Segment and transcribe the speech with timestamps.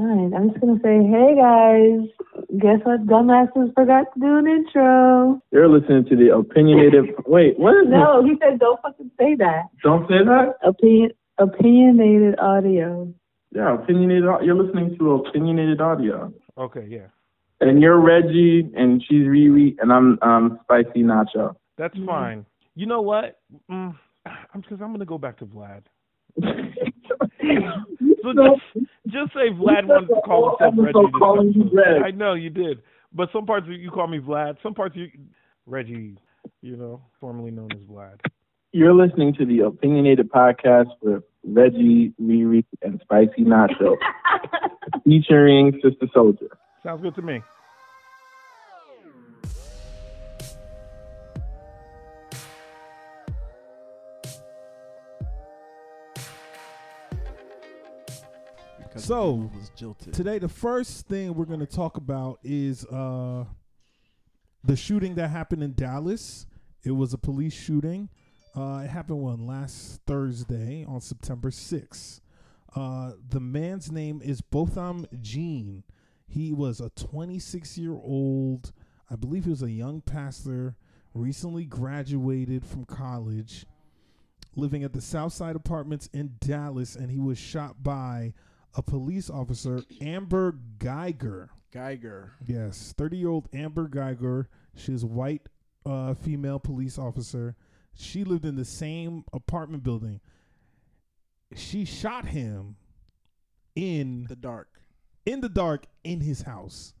[0.00, 0.32] Fine.
[0.34, 2.08] I'm just gonna say, hey guys,
[2.58, 3.04] guess what?
[3.06, 5.42] Dumbasses forgot to do an intro.
[5.52, 7.04] You're listening to the opinionated.
[7.26, 9.64] Wait, what is No, he said don't fucking say that.
[9.82, 10.54] Don't say that.
[10.64, 13.12] Opinion, opinionated audio.
[13.52, 14.24] Yeah, opinionated.
[14.24, 17.08] au- You're listening to opinionated audio, Okay, yeah.
[17.60, 21.56] and you're Reggie, and she's Riri, and I'm um Spicy Nacho.
[21.76, 22.06] That's Mhm.
[22.06, 22.46] fine.
[22.74, 23.38] You know what?
[23.70, 23.94] Mm,
[24.24, 25.82] I'm because I'm gonna go back to Vlad.
[28.22, 31.12] So just, just say Vlad wanted to call himself Reggie.
[31.18, 31.70] calling you.
[31.72, 32.02] Reg.
[32.04, 34.56] I know you did, but some parts you call me Vlad.
[34.62, 35.08] Some parts you
[35.66, 36.16] Reggie,
[36.62, 38.18] you know, formerly known as Vlad.
[38.72, 43.96] You're listening to the opinionated podcast with Reggie, Riri, and Spicy Nacho,
[45.04, 46.56] featuring Sister Soldier.
[46.82, 47.42] Sounds good to me.
[58.90, 60.12] Because So, was jilted.
[60.12, 63.44] Today, the first thing we're going to talk about is uh,
[64.64, 66.46] the shooting that happened in Dallas.
[66.82, 68.08] It was a police shooting.
[68.56, 72.20] Uh, it happened on last Thursday on September 6th.
[72.74, 75.84] Uh, the man's name is Botham Jean.
[76.26, 78.72] He was a 26 year old,
[79.08, 80.74] I believe he was a young pastor,
[81.14, 83.66] recently graduated from college,
[84.56, 88.34] living at the Southside Apartments in Dallas, and he was shot by
[88.74, 91.48] a police officer, Amber Guyger.
[91.72, 92.30] Guyger.
[92.46, 94.46] Yes, 30 year old Amber Guyger.
[94.76, 95.42] She's a white
[95.86, 97.54] uh, female police officer.
[97.94, 100.20] She lived in the same apartment building.
[101.54, 102.76] She shot him
[103.74, 104.68] in The dark.
[105.26, 106.94] in the dark in his house.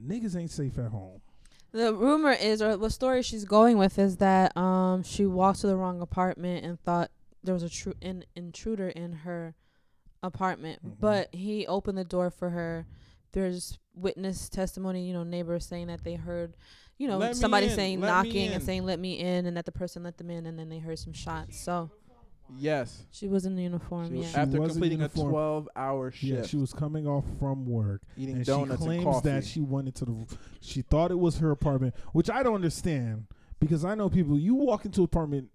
[0.00, 1.20] Niggas ain't safe at home.
[1.72, 5.66] The rumor is, or the story she's going with, is that um she walked to
[5.66, 7.10] the wrong apartment and thought
[7.42, 9.54] there was a true an intruder in her
[10.24, 11.00] apartment, Mhm.
[11.00, 12.86] but he opened the door for her.
[13.32, 16.56] There's witness testimony, you know, neighbors saying that they heard,
[16.98, 19.72] you know, Let somebody saying let knocking and saying "let me in," and that the
[19.72, 21.58] person let them in, and then they heard some shots.
[21.60, 21.90] So
[22.56, 23.04] Yes.
[23.10, 24.08] she was in uniform.
[24.08, 24.40] She was- yeah.
[24.42, 26.50] after was in completing a 12 hour Yeah, shift.
[26.50, 28.02] she was coming off from work.
[28.16, 29.28] eating and donuts she claims and coffee.
[29.30, 33.26] that she went into the she thought it was her apartment which i don't understand
[33.60, 35.50] because i know people you walk into an apartment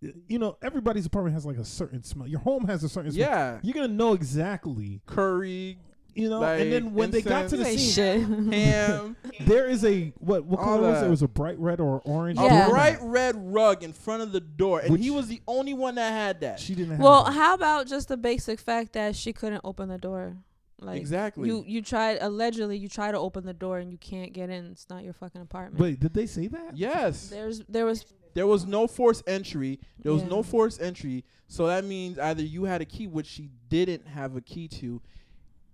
[0.00, 3.28] you know everybody's apartment has like a certain smell your home has a certain smell
[3.28, 3.58] yeah.
[3.62, 5.76] you're gonna know exactly Curry,
[6.14, 8.52] you know Like and then when they got to the scene shit.
[8.52, 11.00] ham, there is a what what color was it?
[11.00, 11.06] that.
[11.06, 12.66] it was a bright red or orange Yeah.
[12.66, 15.74] a bright red rug in front of the door, and Which- he was the only
[15.74, 16.60] one that had that.
[16.60, 17.32] she didn't have well, it.
[17.32, 20.36] how about just the basic fact that she couldn't open the door?
[20.80, 21.48] Like exactly.
[21.48, 24.66] You you tried allegedly you try to open the door and you can't get in.
[24.66, 25.80] It's not your fucking apartment.
[25.82, 27.28] wait did they say that yes.
[27.30, 29.80] There's there was There was no forced entry.
[30.02, 30.42] There was no Yeah.
[30.42, 31.24] forced entry.
[31.46, 35.00] So that means either you had a key, which she didn't have a key to,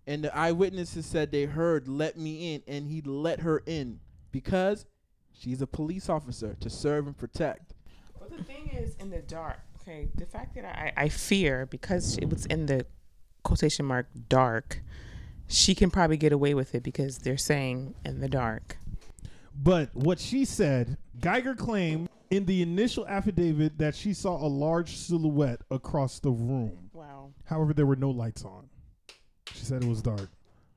[0.06, 4.00] and the eyewitnesses said they heard "let me in," and he let her in
[4.30, 4.86] because
[5.32, 7.74] she's a police officer to serve and protect.
[8.18, 12.16] But the thing is, in the dark, okay, the fact that I, I fear because
[12.18, 12.86] it was in the
[13.42, 14.82] quotation mark dark,
[15.46, 18.78] she can probably get away with it because they're saying in the dark.
[19.54, 24.96] But what she said, Guyger claimed in the initial affidavit that she saw a large
[24.96, 26.90] silhouette across the room.
[26.92, 27.32] Wow.
[27.44, 28.68] However, there were no lights on.
[29.52, 30.30] She said it was dark.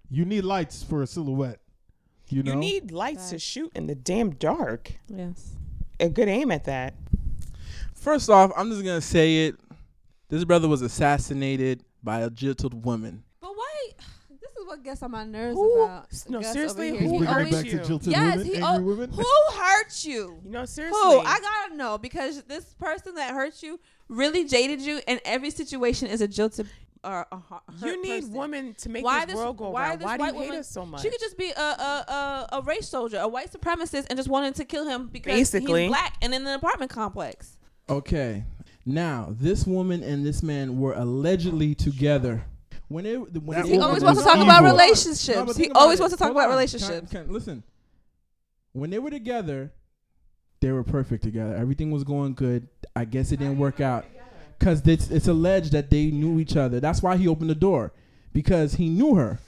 [0.09, 1.59] You need lights for a silhouette.
[2.29, 2.53] You know?
[2.53, 4.91] You need lights to shoot in the damn dark.
[5.07, 5.53] yes.
[5.99, 6.93] A good aim at that.
[7.95, 9.55] First off, I'm just gonna say it.
[10.29, 13.23] This brother was assassinated by a jilted woman.
[13.41, 13.89] But why?
[14.67, 16.07] This is what gets on my nerves Who- about.
[16.29, 17.01] no, Gus seriously, who here.
[17.07, 17.79] Let's He bring it always, back you.
[17.79, 19.09] jilted Yes, women, he angry al- women.
[19.11, 19.23] who
[19.57, 20.39] hurt you?
[20.43, 20.99] You know, seriously.
[21.01, 21.19] Who?
[21.19, 23.79] I gotta know because this person that hurt you
[24.09, 26.67] really jaded you, and every situation is a jilted
[27.03, 28.33] or a hurt you need person.
[28.33, 30.01] women to make Why this, this- world go why round.
[30.01, 31.01] this Why do you white hate woman- us so much?
[31.01, 34.29] She could just be a a, a a race soldier, a white supremacist, and just
[34.29, 35.83] wanted to kill him because Basically.
[35.83, 37.57] he's black and in an apartment complex.
[37.89, 38.43] Okay.
[38.85, 42.45] Now, this woman and this man were allegedly together.
[42.89, 45.27] When it, when they- He always wants to talk about relationships.
[45.27, 46.03] No, he about always it.
[46.03, 46.51] wants to talk Hold about on.
[46.51, 47.11] relationships.
[47.11, 47.63] Can- can- listen,
[48.73, 49.71] when they were together,
[50.61, 51.55] they were perfect together.
[51.55, 52.67] Everything was going good.
[52.95, 54.05] I guess it didn't work out
[54.57, 56.79] because it's, it's alleged that they knew each other.
[56.79, 57.91] That's why he opened the door
[58.33, 59.39] because he knew her.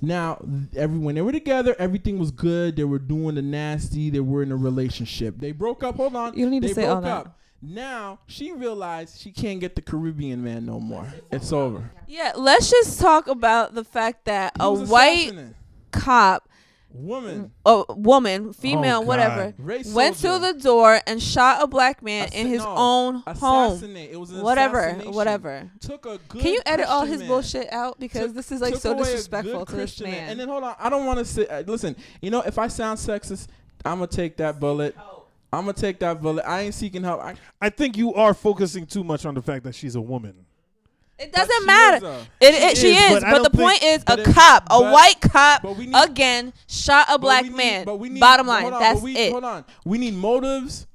[0.00, 0.44] Now,
[0.76, 2.76] every when they were together, everything was good.
[2.76, 4.10] They were doing the nasty.
[4.10, 5.38] They were in a relationship.
[5.38, 5.96] They broke up.
[5.96, 6.34] Hold on.
[6.36, 7.26] You don't need to they say broke all that.
[7.26, 7.38] up.
[7.66, 11.06] Now she realized she can't get the Caribbean man no more.
[11.32, 11.90] It's over.
[12.06, 15.32] Yeah, let's just talk about the fact that He a white
[15.90, 16.48] cop
[16.92, 17.50] Woman.
[17.66, 19.06] a woman, female, God.
[19.08, 23.22] whatever, Race went to the door and shot a black man in his no, own
[23.26, 23.82] home.
[23.96, 25.70] It was Whatever, whatever.
[25.80, 27.28] Took a good Can you edit all his man.
[27.28, 30.28] bullshit out because Took- this is like so disrespectful to this Christian man.
[30.30, 31.46] And then hold on, I don't want to say.
[31.48, 33.48] Uh, listen, you know, if I sound sexist,
[33.84, 34.94] I'm gonna take that bullet.
[35.54, 36.44] I'm gonna take that bullet.
[36.46, 37.20] I ain't seeking help.
[37.22, 40.34] I, I think you are focusing too much on the fact that she's a woman.
[41.18, 41.96] it doesn't she matter.
[41.96, 44.34] is a- It, it, she, is, is, but but, the don't point is, a it-
[44.34, 47.84] cop, a white cop, but need- again shot a but black we need- man.
[47.84, 49.32] but we need- Bottom line, hold on, that's but we, it.
[49.32, 49.64] Hold on.
[49.84, 50.86] We need motives,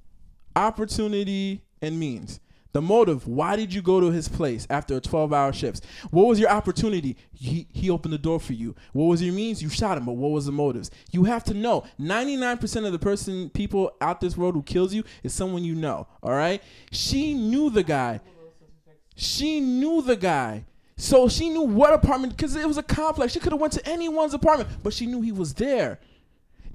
[0.56, 2.40] opportunity, and means.
[2.72, 3.28] The motive.
[3.28, 5.86] Why did you go to his place after a 12-hour shift?
[6.12, 7.18] What was your opportunity?
[7.32, 8.76] He he opened the door for you.
[8.94, 9.64] What was your means?
[9.64, 10.06] You shot him.
[10.06, 10.92] But what was the motives?
[11.12, 11.86] You have to know.
[12.00, 16.08] 99% of the person, people out this world who kills you is someone you know.
[16.22, 16.62] All right.
[16.92, 18.20] She knew the guy.
[19.16, 20.66] She knew the guy.
[20.96, 23.34] So she knew what apartment because it was a complex.
[23.34, 26.00] She could have went to anyone's apartment, but she knew he was there.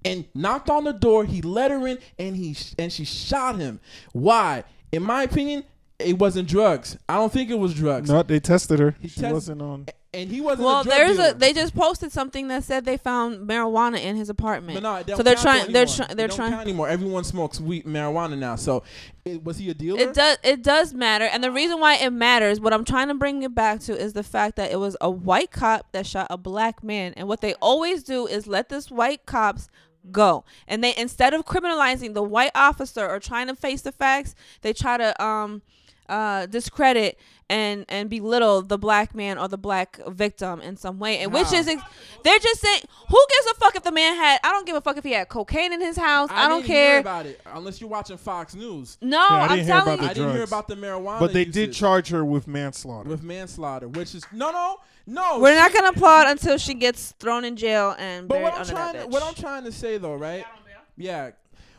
[0.04, 1.24] And knocked on the door.
[1.24, 3.80] He let her in, and he and she shot him.
[4.12, 4.64] Why?
[4.92, 5.64] In my opinion,
[5.98, 6.98] it wasn't drugs.
[7.08, 8.10] I don't think it was drugs.
[8.10, 8.96] No, they tested her.
[9.00, 9.86] He she test- wasn't on.
[10.12, 10.66] And he wasn't.
[10.66, 11.30] Well, a drug there's dealer.
[11.30, 11.34] a.
[11.34, 14.76] They just posted something that said they found marijuana in his apartment.
[14.76, 15.72] But no, it don't so they're trying.
[15.72, 15.96] They're anymore.
[15.96, 16.16] trying.
[16.16, 16.50] They're don't trying.
[16.52, 16.88] count anymore.
[16.88, 18.54] Everyone smokes weed, marijuana now.
[18.54, 18.84] So,
[19.24, 19.98] it, was he a dealer?
[19.98, 20.38] It does.
[20.44, 23.56] It does matter, and the reason why it matters, what I'm trying to bring it
[23.56, 26.84] back to, is the fact that it was a white cop that shot a black
[26.84, 29.68] man, and what they always do is let this white cops
[30.12, 34.36] go, and they instead of criminalizing the white officer or trying to face the facts,
[34.62, 35.62] they try to um
[36.08, 37.18] uh discredit
[37.50, 41.52] and and belittle the black man or the black victim in some way and which
[41.52, 44.76] is they're just saying who gives a fuck if the man had i don't give
[44.76, 47.26] a fuck if he had cocaine in his house i, don't didn't hear care about
[47.26, 48.96] it unless you're watching Fox News.
[49.02, 50.74] no Yeah, I i'm didn't hear telling about you the I didn't hear about the
[50.76, 51.20] marijuana.
[51.20, 53.08] But they did charge her with manslaughter.
[53.08, 55.38] with manslaughter, which is no, no, no.
[55.40, 58.72] We're not gonna applaud until she gets thrown in jail and But what I'm under
[58.72, 60.44] trying, to, what I'm trying to say though, right?
[60.96, 61.30] Yeah.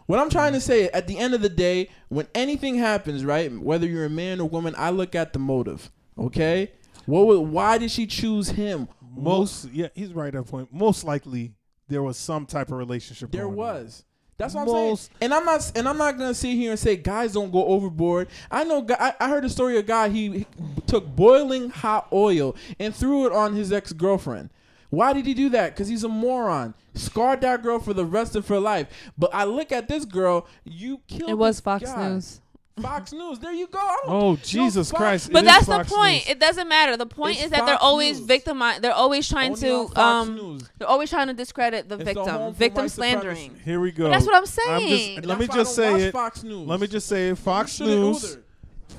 [0.06, 3.52] What I'm trying to say, at the end of the day, when anything happens, right,
[3.52, 5.92] whether you're a man or woman, I look at the motive.
[6.18, 6.72] Okay,
[7.06, 7.46] what?
[7.46, 8.88] Why did she choose him?
[9.18, 10.70] Most, yeah, he's right at point.
[10.72, 11.54] Most likely,
[11.88, 13.32] there was some type of relationship.
[13.32, 13.58] There going on.
[13.58, 14.04] was.
[14.38, 14.98] That's what I'm saying.
[15.22, 15.72] And I'm not.
[15.76, 18.28] And I'm not gonna sit here and say guys don't go overboard.
[18.52, 18.86] I know.
[18.90, 20.10] I, I heard a story of a guy.
[20.10, 20.48] He, he
[20.88, 24.50] took boiling hot oil and threw it on his ex girlfriend.
[24.96, 25.74] Why did he do that?
[25.74, 26.74] Because he's a moron.
[26.94, 28.88] Scarred that girl for the rest of her life.
[29.18, 30.48] But I look at this girl.
[30.64, 31.30] You killed.
[31.30, 32.10] it was Fox guy.
[32.10, 32.40] News.
[32.82, 33.40] Fox News.
[33.40, 33.80] There you go.
[34.06, 35.32] Oh Jesus Fox- Christ!
[35.32, 36.26] But It is that's the point.
[36.26, 36.30] News.
[36.30, 36.98] It doesn't matter.
[36.98, 38.28] The point It's is that they're always News.
[38.28, 38.82] victimized.
[38.82, 40.36] They're always trying Only to um.
[40.36, 40.70] News.
[40.78, 42.26] They're always trying to discredit the It's victim.
[42.26, 43.56] for Victim white slandering.
[43.64, 44.10] Here we go.
[44.10, 45.16] That's what I'm I'm saying.
[45.16, 46.12] just, let me That's why I just say it.
[46.12, 46.68] Fox News.
[46.68, 47.38] Let me just say it.
[47.38, 48.42] Fox News, either.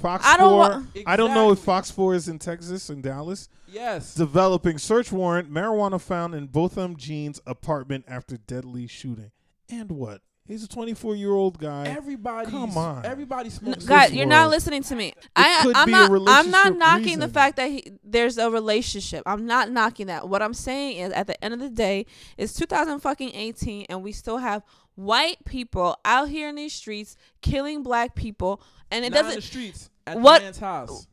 [0.01, 0.59] Fox I don't Four.
[0.59, 3.49] wa- I don't know if Fox Four is in Texas in Dallas.
[3.69, 4.15] Yes.
[4.15, 9.31] Developing search warrant, marijuana found in Botham Jean's apartment after deadly shooting.
[9.69, 10.23] And what?
[10.47, 11.87] He's a 24 year old guy.
[11.89, 12.49] Everybody.
[12.49, 13.05] Come on.
[13.05, 13.85] Everybody N- smokes.
[13.85, 15.13] God, you're not listening to me.
[15.35, 16.05] I, could I'm be a not.
[16.05, 19.25] I'm not relationship knocking the fact that he, there's a relationship.
[19.27, 20.29] I'm not knocking that.
[20.29, 22.07] What I'm saying is, at the end of the day,
[22.39, 24.63] it's 2000 fucking 18, and we still have
[24.95, 29.41] white people out here in these streets killing black people, and it Not doesn't.
[29.41, 29.91] the streets.
[30.07, 31.09] At What- the man's house.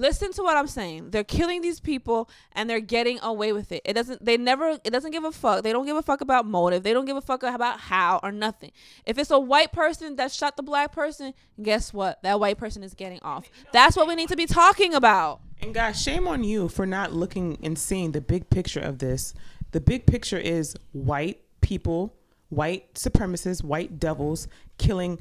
[0.00, 1.10] Listen to what I'm saying.
[1.10, 3.82] They're killing these people and they're getting away with it.
[3.84, 5.62] It doesn't they never it doesn't give a fuck.
[5.62, 6.82] They don't give a fuck about motive.
[6.82, 8.72] They don't give a fuck about how or nothing.
[9.04, 12.22] If it's a white person that shot the black person, guess what?
[12.22, 13.48] That white person is getting off.
[13.72, 15.40] That's what we need to be talking about.
[15.60, 19.34] And guys, shame on you for not looking and seeing the big picture of this.
[19.72, 22.16] The big picture is white people,
[22.48, 25.20] white supremacists, white devils killing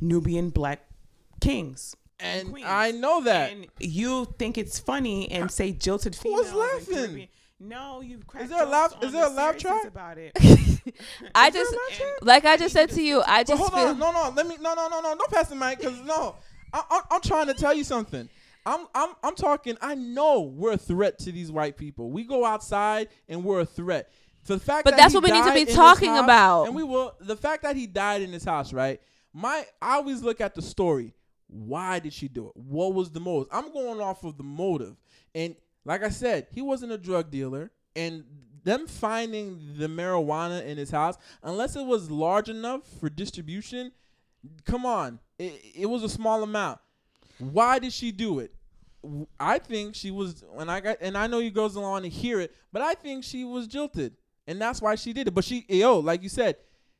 [0.00, 0.86] Nubian black
[1.40, 1.96] kings.
[2.22, 2.66] And queens.
[2.68, 3.52] I know that.
[3.52, 6.48] And you think it's funny and say jilted females.
[6.48, 7.28] and laughing?
[7.58, 9.84] No, you've cracked Is there a laugh- is there a laugh track?
[9.86, 10.32] about it.
[11.34, 12.08] I just a laugh track?
[12.22, 14.56] like I just said to you, I But just hold on, no, no, let me,
[14.60, 16.36] no, no, no, no, don't pass the mic, cause no,
[16.72, 18.28] I, I'm trying to tell you something.
[18.64, 19.76] I'm, I'm, I'm talking.
[19.80, 22.10] I know we're a threat to these white people.
[22.10, 24.10] We go outside and we're a threat.
[24.44, 26.64] So the fact, But that that's what we need to be talking house- about.
[26.66, 27.14] and we will.
[27.20, 29.00] The fact that he died in his house, right?
[29.32, 31.14] My, I always look at the story.
[31.50, 32.56] Why did she do it?
[32.56, 33.48] What was the motive?
[33.52, 34.96] I'm going off of the motive,
[35.34, 38.24] and like I said, he wasn't a drug dealer, and
[38.62, 43.90] them finding the marijuana in his house, unless it was large enough for distribution,
[44.64, 46.78] come on, it, it was a small amount.
[47.38, 48.54] Why did she do it?
[49.38, 52.10] I think she was when I got, and I know you girls don't want to
[52.10, 54.12] hear it, but I think she was jilted,
[54.46, 55.34] and that's why she did it.
[55.34, 56.56] But she, yo, like you said,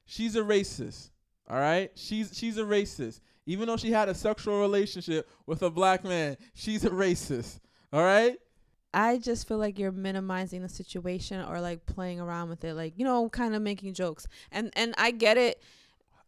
[0.06, 1.10] she's a racist.
[1.48, 3.20] All right, she's she's a racist.
[3.50, 7.58] Even though she had a sexual relationship with a black man, she's a racist.
[7.92, 8.36] All right,
[8.94, 12.94] I just feel like you're minimizing the situation or like playing around with it, like
[12.96, 14.28] you know, kind of making jokes.
[14.52, 15.60] And and I get it.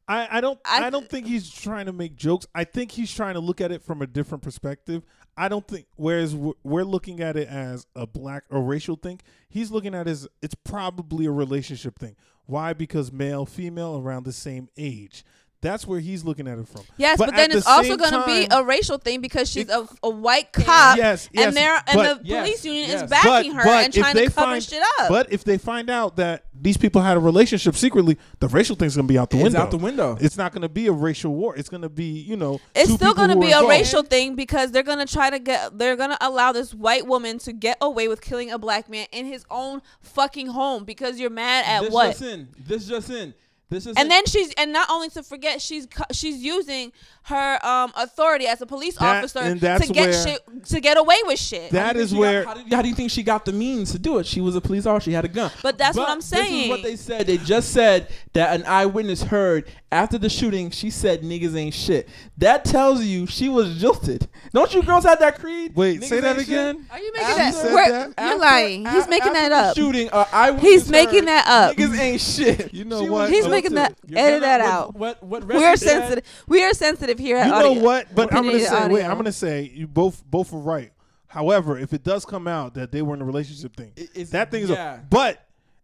[0.08, 2.44] I, I don't I I, don't think he's trying to make jokes.
[2.56, 5.04] I think he's trying to look at it from a different perspective.
[5.36, 9.20] I don't think whereas we're, we're looking at it as a black or racial thing,
[9.48, 12.16] he's looking at it as it's probably a relationship thing.
[12.46, 12.72] Why?
[12.72, 15.24] Because male, female around the same age.
[15.62, 16.82] That's where he's looking at it from.
[16.96, 19.68] Yes, but, at then the it's also going to be a racial thing because she's
[19.68, 20.96] It- a, a white cop.
[20.98, 23.02] Yes, yes, and they're and but- the Yes, police union yes.
[23.04, 25.08] is backing her and trying to cover find- shit up.
[25.08, 28.96] But if they find out that these people had a relationship secretly, the racial thing's
[28.96, 29.60] gonna be out the It's window.
[29.60, 30.16] out the window.
[30.20, 31.54] It's not gonna be a racial war.
[31.56, 34.72] It's gonna be, you know, it's two still going to be a racial thing because
[34.72, 37.76] they're going to try to get they're going to allow this white woman to get
[37.80, 41.80] away with killing a black man in his own fucking home because you're mad at
[41.82, 41.84] what?
[41.84, 42.10] this what?
[42.10, 42.48] just in.
[42.58, 43.34] This just in.
[43.72, 46.92] This is and then she's and not only to forget she's she's using
[47.24, 51.16] her um authority as a police That- officer to get where- shit to get away
[51.24, 51.70] with shit.
[51.70, 53.92] That is She got- where how, did, how do you think she got the means
[53.92, 54.26] to do it?
[54.26, 55.10] She was a police officer.
[55.10, 55.50] She had a gun.
[55.62, 56.52] But that's what I'm saying.
[56.52, 57.26] This is what they said.
[57.26, 60.70] They just said that an eyewitness heard after the shooting.
[60.70, 62.08] She said niggas ain't shit.
[62.38, 64.26] That tells you she was jilted.
[64.52, 65.76] Don't you girls have that creed?
[65.76, 66.48] Wait, Niggas say that ain't shit?
[66.48, 66.86] again.
[66.90, 67.54] Are you making After- that?
[67.54, 68.06] said Where- that?
[68.18, 68.86] You're After- lying.
[68.86, 69.76] He's a- making after that the up.
[69.76, 70.08] Shooting.
[70.10, 71.76] Uh, eyewitness He's making heard that up.
[71.76, 72.74] Niggas ain't shit.
[72.74, 73.30] You know She what?
[73.30, 73.50] He's Jilted.
[73.50, 73.94] making that.
[74.06, 74.94] You're Edit gonna- that what- out.
[74.96, 75.22] What?
[75.22, 75.44] What?
[75.46, 76.24] We are Reggie said- sensitive.
[76.48, 77.82] We are sensitive here at You know audio.
[77.82, 78.14] what?
[78.14, 79.04] But I'm gonna Opinionated say, wait.
[79.04, 80.90] I'm gonna say you both both were right.
[81.28, 84.50] However, if it does come out that they were in a relationship thing, It- that
[84.50, 84.70] thing is.
[84.70, 84.96] yeah.
[84.96, 85.38] A, but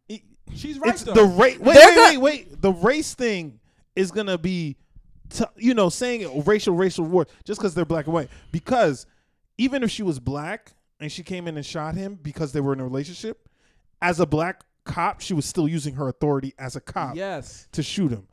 [0.08, 0.20] it,
[0.54, 1.14] She's right it's though.
[1.14, 1.58] the race.
[1.58, 2.60] Wait, wait, wait, wait.
[2.62, 3.58] The race thing
[3.97, 4.76] is gonna be,
[5.30, 8.28] t- you know, saying racial, racial war just because they're black and white.
[8.52, 9.07] Because
[9.57, 12.73] even if she was black and she came in and shot him because they were
[12.73, 13.49] in a relationship,
[14.00, 17.68] as a black cop, she was still using her authority as a cop yes.
[17.73, 18.26] to shoot him.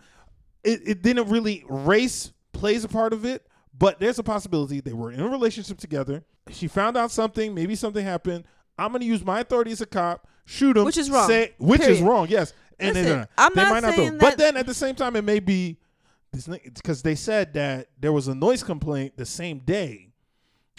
[0.63, 3.45] It, it didn't really race plays a part of it,
[3.77, 6.23] but there's a possibility they were in a relationship together.
[6.49, 8.45] She found out something, maybe something happened.
[8.77, 11.27] I'm gonna use my authority as a cop, shoot him, Which is wrong.
[11.27, 12.53] Say, which is wrong, yes.
[12.79, 14.19] And Listen, then I'm they not might not do saying it.
[14.19, 15.77] But then at the same time, it may be
[16.31, 20.09] because they said that there was a noise complaint the same day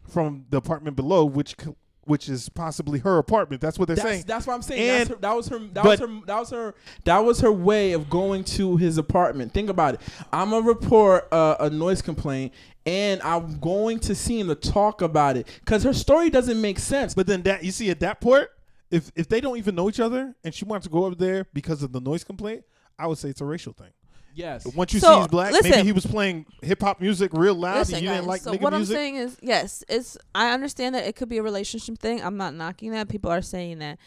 [0.08, 1.56] from the apartment below, which
[2.02, 3.60] which is possibly her apartment.
[3.60, 4.24] That's what they're That's, saying.
[4.28, 5.00] that's what I'm saying.
[5.00, 5.58] And- her, that was her.
[5.58, 6.20] That but- was her.
[6.26, 6.74] That was her.
[7.04, 9.52] That was her way of going to his apartment.
[9.52, 10.00] Think about it.
[10.32, 12.52] I'm gonna report uh, a noise complaint,
[12.84, 16.78] and I'm going to see him to talk about it because her story doesn't make
[16.78, 17.12] sense.
[17.14, 18.48] But then that you see at that point,
[18.90, 21.46] if if they don't even know each other and she wants to go over there
[21.52, 22.64] because of the noise complaint,
[22.98, 23.90] I would say it's a racial thing.
[24.34, 25.86] yes, Once you So, see he's black, maybe listen.
[25.86, 28.52] he was playing hip hop music real loud Listen, and you guys, didn't like so
[28.52, 28.94] nigga what music.
[28.94, 30.16] I'm saying is, yes, it's.
[30.34, 32.22] I understand that it could be a relationship thing.
[32.22, 33.08] I'm not knocking that.
[33.08, 33.98] People are saying that,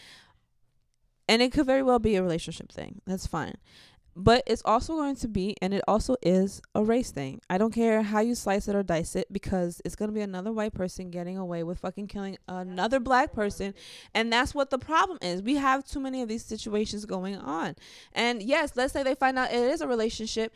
[1.27, 3.01] and it could very well be a relationship thing.
[3.05, 3.55] That's fine,
[4.19, 7.39] but it's also going to be, and it also is a race thing.
[7.49, 10.21] I don't care how you slice it or dice it because it's going to be
[10.21, 13.73] another white person getting away with fucking killing another black person,
[14.13, 15.41] and that's what the problem is.
[15.41, 17.77] We have too many of these situations going on,
[18.11, 20.53] and yes, let's say they find out it is a relationship.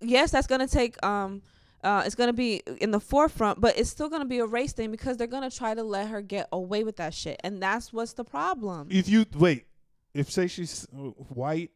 [0.00, 1.42] Yes, that's going to take um
[1.82, 4.90] uh, it's gonna be in the forefront, but it's still gonna be a race thing
[4.90, 8.12] because they're gonna try to let her get away with that shit, and that's what's
[8.12, 8.88] the problem.
[8.90, 9.66] if you wait,
[10.12, 11.70] if say she's white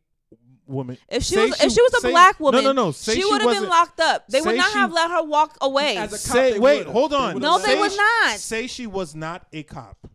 [0.66, 2.92] woman, If she say was, if she was a say- black woman, no, no, no,
[2.92, 4.26] say she, she would have been locked up.
[4.28, 5.96] They would not she- have let her walk away.
[5.96, 6.92] As a cop, say wait, would've.
[6.92, 7.34] hold on.
[7.34, 8.38] would've No, they would not.
[8.38, 10.06] Say she was not a cop.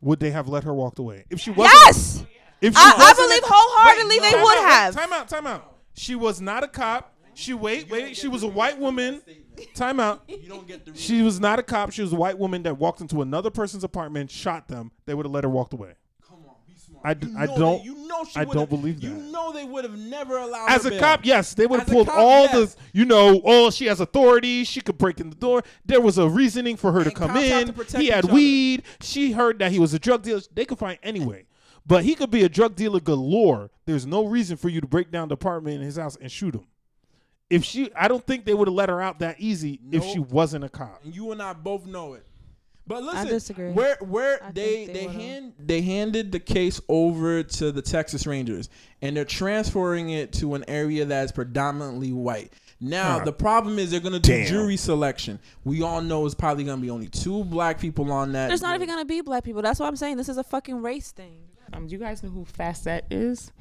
[0.00, 1.24] Would they have let her walk away?
[1.30, 2.24] If she wasn't, yes,
[2.60, 4.94] If she I, I wasn't a- believe wholeheartedly Wait, they would out, wait, have.
[4.94, 5.76] Time out, time out.
[5.94, 7.14] She was not a cop.
[7.34, 8.16] She wait, wait.
[8.16, 9.22] She was a white woman.
[9.74, 10.22] Time out.
[10.26, 10.94] You don't get the.
[10.98, 11.92] She was not a cop.
[11.92, 14.90] She was a white woman that walked into another person's apartment, shot them.
[15.06, 15.94] They would have let her walk away.
[16.26, 16.89] Come on, be smart.
[17.02, 19.06] I d- You I don't- that- you know she I don't believe that.
[19.06, 20.68] You know they would have never allowed.
[20.70, 21.00] As a bail.
[21.00, 22.74] cop, yes, they would have pulled cop, all yes.
[22.74, 24.64] the, you know, oh, she has authority.
[24.64, 25.62] She could break in the door.
[25.86, 27.72] There was a reasoning for her to come in.
[27.72, 28.34] to He had other.
[28.34, 28.82] weed.
[29.00, 30.40] She heard that he was a drug dealer.
[30.52, 31.46] They could find anyway.
[31.86, 33.70] But he could be a drug dealer galore.
[33.86, 36.54] There's no reason for you to break down the apartment in his house and shoot
[36.54, 36.66] him.
[37.48, 40.20] If she, I don't think they would have let her out that easy if she
[40.20, 41.00] wasn't a cop.
[41.04, 42.24] and you and I both know it.
[42.90, 43.70] But listen, disagree.
[43.70, 48.26] Where where I they they they, hand they handed the case over to the Texas
[48.26, 48.68] Rangers,
[49.00, 52.52] and they're transferring it to an area that is predominantly white.
[52.80, 53.26] Now Huh.
[53.26, 54.46] the problem is they're gonna do Damn.
[54.48, 55.38] jury selection.
[55.62, 58.48] We all know it's probably gonna be only two black people on that.
[58.48, 59.62] There's not even gonna be black people.
[59.62, 60.16] That's what I'm saying.
[60.16, 61.42] This is a fucking race thing.
[61.72, 63.52] Um, do you guys know who Facet is?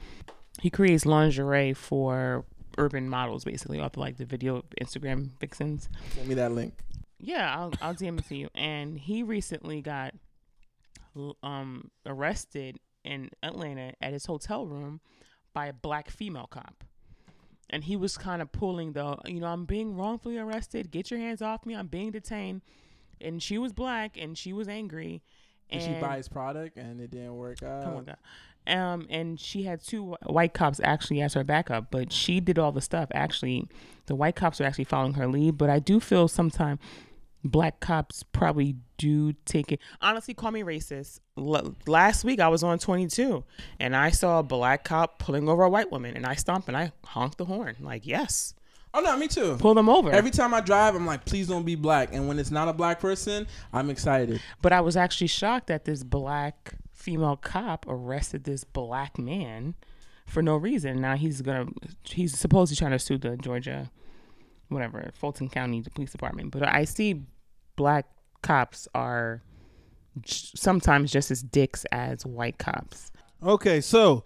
[0.60, 2.46] He creates lingerie for
[2.80, 5.88] urban models, basically, off of like the video Instagram vixens.
[6.16, 6.74] Send me that link.
[7.20, 8.50] Yeah, I'll I'll DM it to you.
[8.56, 10.14] And he recently got
[11.44, 15.02] um arrested in Atlanta at his hotel room
[15.54, 16.84] by a black female cop.
[17.70, 20.90] And he was kind of pulling the, you know, I'm being wrongfully arrested.
[20.92, 21.76] Get your hands off me.
[21.76, 22.62] I'm being detained.
[23.22, 25.22] And she was black and she was angry.
[25.72, 27.86] Did she And- buy his product and it didn't work out?
[27.86, 28.18] Oh my god.
[28.68, 32.72] Um, and she had two white cops actually as her backup, but she did all
[32.72, 33.10] the stuff.
[33.14, 33.68] Actually,
[34.08, 35.58] the white cops are actually following her lead.
[35.58, 36.80] But I do feel sometimes
[37.44, 39.80] black cops probably do take it.
[40.02, 41.20] Honestly, call me racist.
[41.38, 43.44] L- last week I was on 22,
[43.80, 46.76] and I saw a black cop pulling over a white woman, and I stomped and
[46.78, 47.76] I honked the horn.
[47.80, 48.54] Like, yes,
[48.92, 49.56] Oh no, me too.
[49.58, 50.10] pull them over.
[50.12, 52.10] Every time I drive, I'm like, please don't be black.
[52.12, 54.42] And when it's not a black person, I'm excited.
[54.64, 59.76] But I was actually shocked that this black female cop arrested this black man
[60.26, 61.00] for no reason.
[61.00, 61.68] Now he's gonna
[62.04, 63.92] he's supposedly trying to sue the Georgia
[64.70, 66.52] whatever, Fulton County Police Department.
[66.52, 67.24] But I see
[67.76, 68.06] black
[68.42, 69.42] cops are
[70.22, 73.12] j- sometimes just as dicks as white cops.
[73.44, 74.24] Okay, so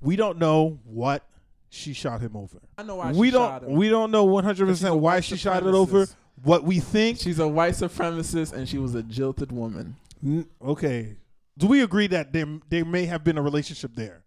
[0.00, 1.26] we don't know what
[1.68, 2.58] she shot him over.
[2.78, 3.72] I know why we she don't shot him.
[3.74, 6.06] we don't know one hundred percent why she shot it over.
[6.42, 7.18] What we think.
[7.18, 9.96] She's a white supremacist and she was a jilted woman.
[10.24, 11.16] N- Okay,
[11.58, 14.22] do we agree that there there may have been a relationship there?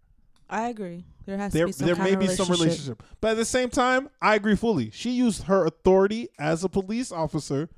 [0.50, 1.04] I agree.
[1.26, 3.70] There has There to be some there may be some relationship, but at the same
[3.70, 4.90] time, I agree fully.
[4.90, 7.68] She used her authority as a police officer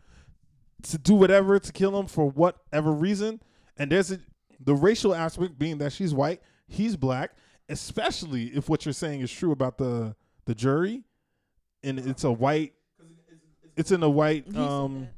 [0.85, 3.43] to do whatever to kill him for whatever reason,
[3.77, 4.19] and there's a,
[4.59, 7.33] the racial aspect being that she's white, he's black,
[7.69, 11.05] especially if what you're saying is true about the the jury,
[11.85, 12.73] and it's a white,
[13.77, 15.09] it's in a white um.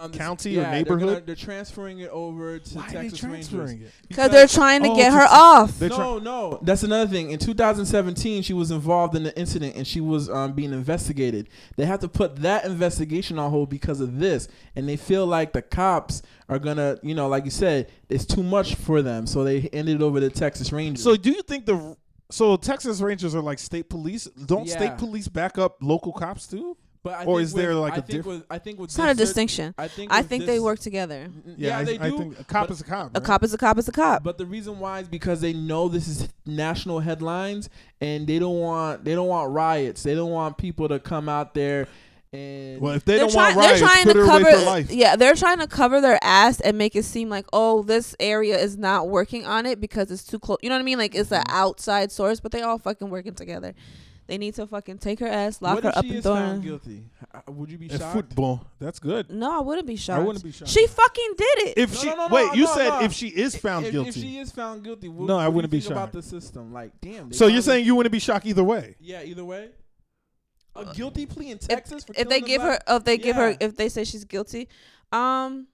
[0.00, 1.26] Um, County or yeah, they're gonna- neighborhood?
[1.26, 3.88] They're, transferring it over to Why are they Texas transferring Rangers.
[3.88, 4.08] it?
[4.08, 5.78] Because they're trying to Oh, get to- her off.
[5.78, 7.30] They're try- no, no, that's another thing.
[7.30, 11.48] In 2017, she was involved in the incident and she was um, being investigated.
[11.76, 15.52] They have to put that investigation on hold because of this, and they feel like
[15.52, 19.44] the cops are gonna, you know, like you said, it's too much for them, so
[19.44, 21.02] they ended it over to Texas Rangers.
[21.04, 21.96] So do you think the
[22.30, 24.24] so Texas Rangers are like state police?
[24.24, 24.76] Don't Yeah.
[24.76, 26.76] state police back up local cops too?
[27.02, 28.78] But I or think is there, with- like, I a think diff- with, I think
[28.78, 29.74] with It's not a distinction.
[29.78, 31.28] I think I with think they work together.
[31.56, 32.18] Yeah, I, they I do.
[32.18, 33.16] think a cop is a cop.
[33.16, 34.22] A cop is a cop is a cop.
[34.22, 37.68] But the reason why is because they know this is national headlines,
[38.00, 40.02] and they don't want they don't want riots.
[40.02, 41.86] They don't want people to come out there
[42.30, 44.48] and Well, if they they're, don't trying, want riots, they're trying put to her cover
[44.50, 44.90] away life.
[44.90, 48.58] yeah they're trying to cover their ass and make it seem like oh this area
[48.58, 51.14] is not working on it because it's too close you know what i mean like
[51.14, 51.36] it's Mm-hmm.
[51.48, 53.74] an outside source but they all fucking working together
[54.28, 56.22] they need to fucking take her ass lock what her if up she and is
[56.24, 57.04] throw found her guilty?
[57.34, 58.12] Uh, Would you be In shocked?
[58.14, 59.30] football, that's good.
[59.30, 60.70] no i wouldn't be shocked I wouldn't be shocked.
[60.70, 63.00] she fucking did it If No, she no, no, no, wait, you no, said no.
[63.02, 64.08] if she is found if, guilty.
[64.10, 66.00] If she is found guilty, what, No, what I do you wouldn't be think about
[66.04, 66.12] shocked.
[66.14, 66.72] the system.
[66.72, 67.30] Like, damn.
[67.30, 68.94] they so you're finally- saying you wouldn't be shocked either way?
[69.00, 69.70] yeah, either way.
[70.76, 73.04] A guilty plea in if, Texas for if they killing a give her black- if
[73.04, 73.56] they give her Yeah.
[73.60, 74.68] if they say she's guilty
[75.10, 75.66] um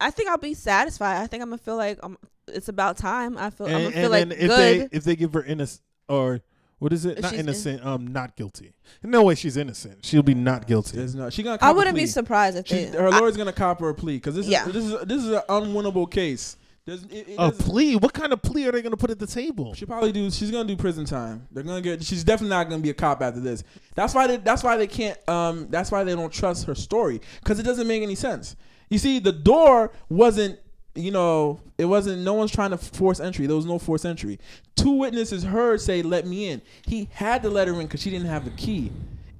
[0.00, 3.36] i think i'll be satisfied i think i'm gonna feel like um, it's about time
[3.36, 5.80] i feel i'm gonna feel and like if good they if they give her innocent
[6.08, 6.40] or
[6.84, 7.18] what is it?
[7.22, 7.86] Not she's in- innocent.
[7.86, 8.74] um, not guilty.
[9.02, 10.04] No way she's innocent.
[10.04, 10.98] She'll be not guilty.
[10.98, 11.30] There's no.
[11.30, 11.54] She gonna.
[11.54, 12.06] i cop a wouldn't be plea.
[12.08, 14.52] surprised if they She's, her I- lawyer's gonna cop her a plea because this is
[14.52, 14.66] Yeah.
[14.66, 16.58] this is this is an unwinnable case.
[16.84, 17.96] There's, it, it A doesn't- plea?
[17.96, 19.72] What kind of plea are they going to put at the table?
[19.72, 20.30] She probably do.
[20.30, 21.48] She's gonna do prison time.
[21.50, 22.04] They're gonna get.
[22.04, 23.64] She's definitely not gonna be a cop after this.
[23.94, 24.26] That's why.
[24.26, 25.16] They, that's why they can't.
[25.26, 25.68] Um.
[25.70, 28.56] That's why they don't trust her story because it doesn't make any sense.
[28.90, 30.58] You see, the door wasn't.
[30.94, 32.22] You know, it wasn't.
[32.22, 33.46] No one's trying to force entry.
[33.46, 34.38] There was no force entry.
[34.76, 38.10] Two witnesses heard say, "Let me in." He had to let her in because she
[38.10, 38.92] didn't have the key.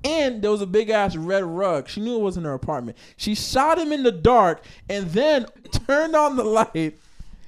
[0.03, 1.89] And there was a big ass red rug.
[1.89, 2.99] She knew it wasn't her apartment.
[3.17, 5.47] She shot him in the dark and then
[5.87, 6.99] turned on the light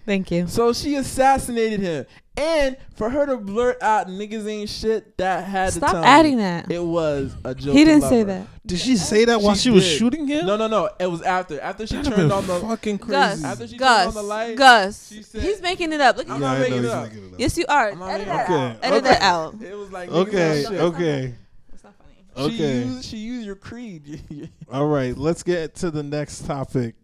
[0.06, 2.06] thank you so she assassinated him.
[2.38, 6.42] And for her to blurt out niggas ain't shit, that had to stop adding me
[6.42, 7.72] that It was a joke.
[7.74, 9.96] he didn't say that Did she say that while She she, was did.
[9.98, 10.44] shooting him?
[10.46, 10.90] No, no, no.
[11.00, 11.58] It was after.
[11.60, 12.66] After she That'd turned have on the.
[12.66, 13.12] fucking crazy.
[13.12, 15.08] Gus, After she turned Gus, on the light, Gus.
[15.08, 16.18] she said- He's making it up.
[16.18, 17.04] Look, I'm not making it up.
[17.08, 17.40] making it up.
[17.40, 17.94] yes, you are.
[17.94, 18.50] Not Edit making that it up.
[18.50, 18.76] out.
[18.76, 19.08] Okay, Edit okay.
[19.08, 19.62] that out.
[19.62, 20.08] It was like.
[20.10, 20.80] Okay, niggas ain't shit.
[20.82, 21.34] okay,
[21.70, 22.50] That's not funny.
[22.50, 22.78] She okay.
[22.84, 24.50] used, she used your creed.
[24.70, 26.96] All right, let's get to the next topic.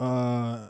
[0.00, 0.68] Uh,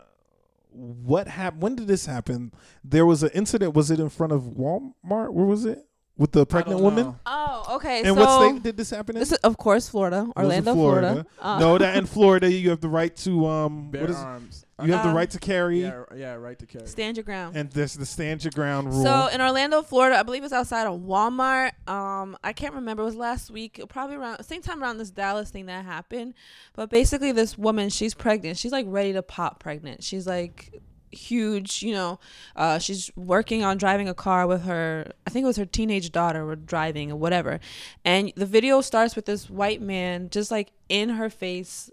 [0.79, 1.63] what happened?
[1.63, 2.53] When did this happen?
[2.85, 3.75] There was an incident.
[3.75, 5.33] Was it in front of Walmart?
[5.33, 5.85] Where was it
[6.17, 7.15] with the pregnant woman?
[7.27, 7.99] Oh, okay.
[7.99, 9.21] And so what state did this happen in?
[9.21, 11.27] this is of course Florida, was in Orlando, Florida.
[11.41, 13.91] Uh, no, that in Florida you have the right to um.
[13.91, 14.17] Bear what is?
[14.17, 14.67] arms.
[14.85, 16.87] You have the Uh, right to carry, Yeah, yeah, right to carry.
[16.87, 17.57] stand your ground.
[17.57, 19.03] and there's the stand your ground rule.
[19.03, 21.73] So in Orlando, Florida, I believe it's outside of Walmart.
[21.89, 23.03] Um, I can't remember.
[23.03, 26.35] It was last week, probably around same time around this Dallas thing that happened.
[26.75, 28.57] But basically, this woman, she's pregnant.
[28.57, 30.05] She's like ready to pop pregnant.
[30.05, 32.21] She's like huge, you know.
[32.55, 35.11] Uh, she's working on driving a car with her.
[35.27, 36.45] I think it was her teenage daughter.
[36.45, 37.59] Were driving or whatever.
[38.05, 41.91] And the video starts with this white man just like in her face,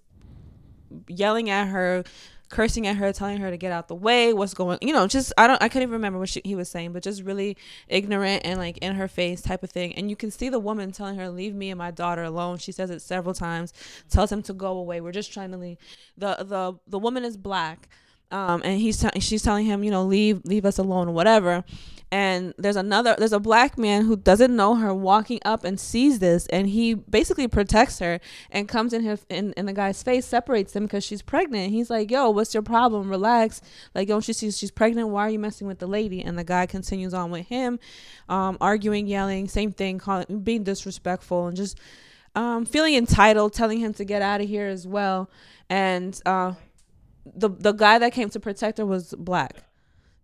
[1.08, 2.04] yelling at her
[2.56, 5.34] cursing at her, telling her to get out the way, what's going, you know, just
[5.38, 7.58] I don't, I couldn't even remember what she, he was saying, but just really
[7.90, 9.94] ignorant and like in her face type of thing.
[9.96, 12.72] And you can see the woman telling her, "Leave me and my daughter alone." She
[12.72, 13.74] says it several times,
[14.10, 15.02] tells him to go away.
[15.02, 15.78] We're just trying to leave.
[16.18, 17.90] the the The woman is black.
[18.32, 21.64] Um, and he's t- she's telling him, you know, leave leave us alone whatever.
[22.12, 26.20] And there's another there's a black man who doesn't know her walking up and sees
[26.20, 28.20] this, and he basically protects her
[28.52, 31.72] and comes in her in, in the guy's face, separates them because she's pregnant.
[31.72, 33.10] He's like, "Yo, what's your problem?
[33.10, 33.62] Relax.
[33.94, 35.10] Like, don't you see she's pregnant?
[35.10, 37.80] Why are you messing with the lady?" And the guy continues on with him,
[38.30, 41.78] um, arguing, yelling, same thing, calling, being disrespectful, and just
[42.36, 45.30] um, feeling entitled, telling him to get out of here as well.
[45.70, 46.54] And uh,
[47.26, 49.65] the the guy that came to protect her was black.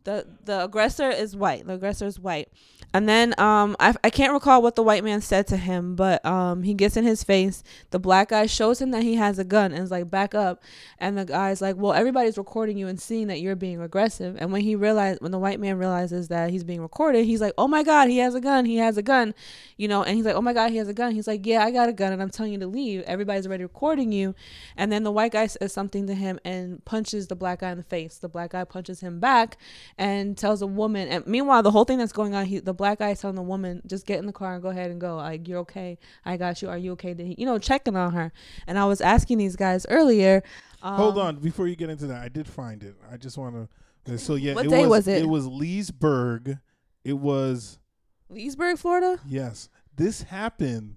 [0.04, 1.66] The the aggressor is white.
[1.68, 2.50] The aggressor is white.
[2.94, 6.26] And then um I, I can't recall what the white man said to him, but
[6.26, 7.64] um he gets in his face.
[7.92, 10.62] The black guy shows him that he has a gun and is like back up.
[10.98, 14.36] And the guy's like, well, everybody's recording you and seeing that you're being aggressive.
[14.40, 17.54] And when he realized when the white man realizes that he's being recorded, he's like,
[17.58, 18.66] oh my god, he has a gun.
[18.66, 19.34] He has a gun,
[19.78, 20.04] you know.
[20.04, 21.14] And he's like, oh my god, he has a gun.
[21.14, 23.04] He's like, yeah, I got a gun, and I'm telling you to leave.
[23.04, 24.36] Everybody's already recording you.
[24.76, 27.78] And then the white guy says something to him and punches the black guy in
[27.78, 28.18] the face.
[28.18, 29.58] The black guy punches him back
[29.97, 31.08] and tells a woman.
[31.08, 33.41] And meanwhile, the whole thing that's going on, he the black guy is telling the
[33.41, 35.17] woman, just get in the car and go ahead and go.
[35.17, 35.97] Like you're okay.
[36.25, 36.69] I got you.
[36.69, 37.13] Are you okay?
[37.13, 38.32] Did he, you know, checking on her.
[38.67, 40.43] And I was asking these guys earlier.
[40.82, 42.95] Um, Hold on, before you get into that, I did find it.
[43.12, 43.69] I just want
[44.06, 44.17] to.
[44.17, 45.21] So yeah, What it day was, was it?
[45.23, 46.58] It was Leesburg.
[47.04, 47.80] It was
[48.30, 49.69] Leesburg, Florida, yes.
[49.95, 50.95] This happened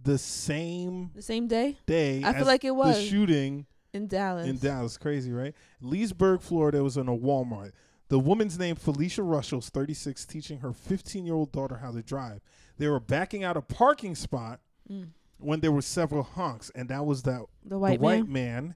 [0.00, 2.22] the same the same day day.
[2.24, 2.96] I feel like it was.
[2.96, 4.46] the shooting in Dallas.
[4.48, 4.96] in Dallas.
[4.98, 5.54] Crazy, right?
[5.80, 6.82] Leesburg, Florida.
[6.82, 7.72] Was in a Walmart.
[8.08, 12.40] The woman's name Felicia Russell's 36, teaching her 15 year old daughter how to drive.
[12.78, 15.08] They were backing out a parking spot Mm.
[15.38, 18.64] when there were several honks, and that was that The white the white man.
[18.68, 18.74] man.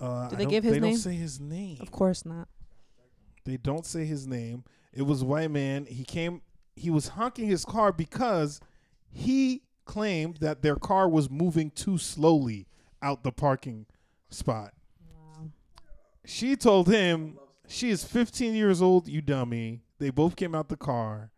[0.00, 0.90] Uh, Did I they don't- give his they name?
[0.92, 1.78] don't say his name.
[1.80, 2.48] Of course not.
[3.44, 4.64] They don't say his name.
[4.92, 5.86] It was white man.
[5.86, 6.42] He came.
[6.74, 8.60] He was honking his car because
[9.08, 12.66] he claimed that their car was moving too slowly
[13.00, 13.86] out the parking
[14.30, 14.72] spot.
[16.24, 19.08] She told him she is 15 years old.
[19.08, 19.82] You dummy.
[19.98, 21.30] They both came out the car.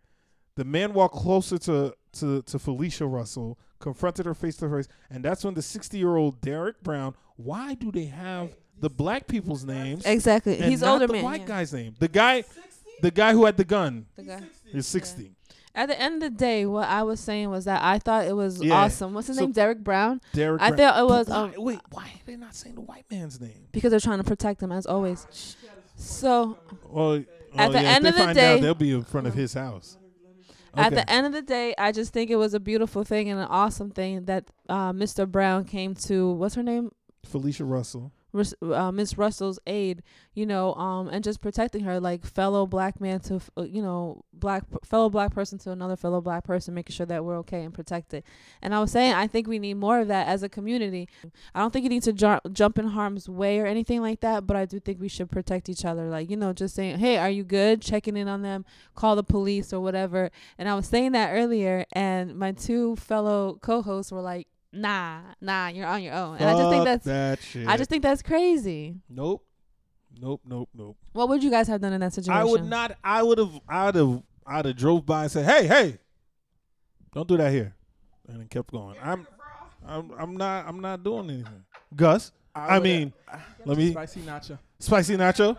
[0.57, 5.23] The man walked closer to to, to Felicia Russell, confronted her face to face, and
[5.23, 7.15] that's when the 60 year old Derek Brown.
[7.37, 10.05] Why do they have the black people's names?
[10.07, 10.57] Exactly.
[10.57, 11.25] and He's not older the man.
[11.25, 11.47] white yeah.
[11.47, 11.95] guy's name.
[12.01, 12.43] The guy,
[13.03, 14.41] the guy who had the gun The guy.
[14.73, 15.37] is 60.
[15.75, 18.35] At the end of the day, what I was saying was that I thought it
[18.35, 18.75] was Yeah.
[18.75, 19.15] awesome.
[19.15, 19.53] What's his So- name?
[19.53, 20.21] Derek Brown.
[20.33, 20.61] Derek.
[20.61, 20.79] I Brown.
[20.79, 21.81] thought it was um why, wait.
[21.93, 23.69] Why are they not saying the white man's name?
[23.73, 25.27] because they're trying to protect him as always.
[25.97, 26.57] So
[26.89, 27.25] Well,
[27.57, 29.35] At the yeah, if end they of the day- out, they'll be in front of
[29.35, 29.97] his house.
[30.75, 33.41] at the end of the day, I just think it was a beautiful thing and
[33.41, 35.29] an awesome thing that uh, Mr.
[35.31, 36.33] Brown came to.
[36.33, 36.93] What's her name?
[37.25, 38.13] Felicia Russell.
[38.35, 40.03] Uh, Miss Russell's aid,
[40.35, 44.23] you know, um, and just protecting her, like fellow black man to, uh, you know,
[44.35, 47.73] black fellow black person to another fellow black person, making sure that we're okay and
[47.73, 48.23] protected.
[48.61, 51.09] And I was saying, I think we need more of that as a community.
[51.55, 54.47] I don't think you need to ju- jump in harm's way or anything like that,
[54.47, 56.11] but I do think we should protect each other.
[56.11, 57.81] Like, you know, just saying, hey, are you good?
[57.81, 60.31] Checking in on them, call the police or whatever.
[60.59, 65.69] And I was saying that earlier, and my two fellow co-hosts were like, nah, nah,
[65.69, 66.37] you're on your own.
[66.39, 67.69] And I just think Fuck that's that shit.
[67.69, 68.97] I just think that's crazy.
[69.09, 69.45] nope,
[70.21, 70.97] nope, nope, nope.
[71.13, 72.41] What would you guys have done in that situation?
[72.41, 72.97] I would not.
[73.03, 73.61] I would have.
[73.69, 74.23] I'd have.
[74.47, 75.99] I'd have drove by and said, "Hey, hey,
[77.15, 77.75] don't do that here,"
[78.29, 78.97] and then kept going.
[79.03, 79.27] I'm.
[79.87, 80.11] I'm.
[80.19, 80.67] I'm not.
[80.67, 81.65] I'm not doing anything.
[81.95, 82.33] Gus.
[82.55, 83.13] I, would- mean,
[83.65, 84.59] let me spicy nacho.
[84.81, 85.57] spicy nacho.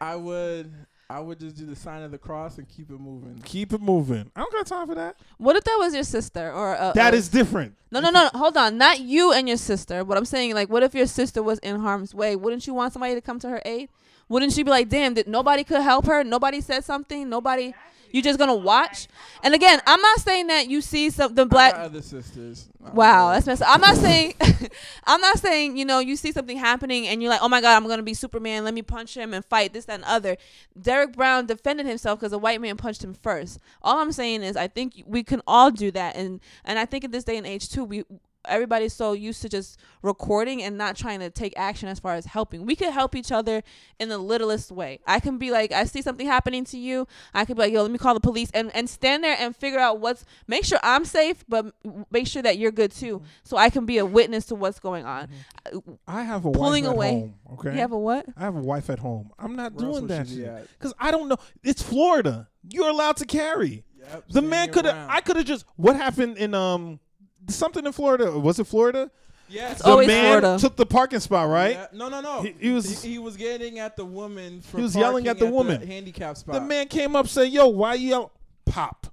[0.00, 0.72] I would
[1.10, 3.42] I would just do the sign of the cross and keep it moving.
[3.44, 4.30] Keep it moving.
[4.36, 5.16] I don't got time for that.
[5.38, 7.74] What if that was your sister or uh, That uh, is different.
[7.90, 8.38] no, no, no, no.
[8.38, 10.04] Hold on, not you and your sister.
[10.04, 12.36] What I'm saying, like, what if your sister was in harm's way?
[12.36, 13.88] Wouldn't you want somebody to come to her aid?
[14.28, 16.22] Wouldn't she be like, damn, did nobody could help her?
[16.22, 17.28] Nobody said something.
[17.28, 17.74] Nobody.
[18.12, 19.08] You just gonna watch?
[19.42, 21.74] And again, I'm not saying that you see some the I black.
[21.74, 22.68] other sisters.
[22.94, 23.68] Wow, that's messed up.
[23.70, 24.34] I'm not saying,
[25.06, 27.76] I'm not saying, you know, you see something happening and you're like, oh my God,
[27.76, 28.64] I'm to be Superman.
[28.64, 30.36] Let me punch him and fight this, that, and other.
[30.80, 33.58] Derek Brown defended himself because a white man punched him first.
[33.82, 36.16] All I'm saying is I think we can all do that.
[36.16, 38.04] And, and I think in this day and age too, we,
[38.46, 42.24] everybody's so used to just recording and not trying to take action as far as
[42.24, 42.64] helping.
[42.64, 43.62] We could help each other
[43.98, 45.00] in the littlest way.
[45.06, 47.06] I can be like, I see something happening to you.
[47.34, 49.54] I could be like, yo, let me call the police and, and stand there and
[49.54, 51.74] figure out what's, make sure I'm safe, but
[52.10, 53.22] make sure that you're good too.
[53.42, 55.28] So I can be a witness to what's going on.
[55.72, 57.10] Uh, I have a Pulling wife at away.
[57.10, 57.34] home.
[57.54, 57.72] Okay.
[57.74, 58.26] You have a what?
[58.36, 59.30] I have a wife at home.
[59.38, 61.36] I'm not Where doing that shit because I don't know.
[61.62, 62.48] It's Florida.
[62.70, 63.84] You're allowed to carry.
[63.98, 65.10] Yep, The man could have.
[65.10, 65.64] I could have just.
[65.76, 67.00] What happened in um
[67.50, 68.30] something in Florida?
[68.38, 69.10] Was it Florida?
[69.48, 69.72] Yes.
[69.72, 70.58] It's The always man Florida.
[70.60, 71.72] took the parking spot, right?
[71.72, 71.86] Yeah.
[71.92, 72.42] No, no, no.
[72.42, 74.60] He- he was- he, he was getting at the woman.
[74.60, 75.84] For He was yelling parking at the woman.
[75.84, 76.54] handicap spot.
[76.54, 78.32] The man came up, said, "Yo, why you yell?
[78.64, 79.06] Pop."